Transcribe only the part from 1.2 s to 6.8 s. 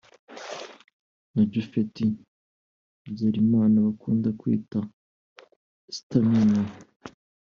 na Japhet Habyarimana bakunda kwita “Stamina”